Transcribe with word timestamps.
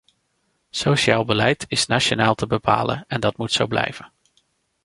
Sociaal 0.69 1.25
beleid 1.25 1.65
is 1.67 1.85
nationaal 1.85 2.35
te 2.35 2.47
bepalen 2.47 3.05
en 3.07 3.19
dat 3.19 3.37
moet 3.37 3.51
zo 3.51 3.67
blijven. 3.67 4.11